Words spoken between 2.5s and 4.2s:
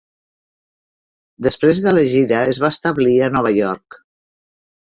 es va establir a Nova York.